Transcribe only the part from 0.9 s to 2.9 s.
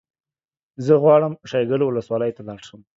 غواړم شیګل ولسوالۍ ته لاړ شم